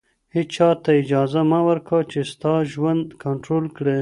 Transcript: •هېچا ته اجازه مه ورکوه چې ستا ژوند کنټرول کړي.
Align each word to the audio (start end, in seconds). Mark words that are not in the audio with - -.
•هېچا 0.35 0.69
ته 0.83 0.89
اجازه 1.01 1.41
مه 1.51 1.59
ورکوه 1.69 2.01
چې 2.11 2.19
ستا 2.31 2.53
ژوند 2.71 3.05
کنټرول 3.23 3.65
کړي. 3.77 3.99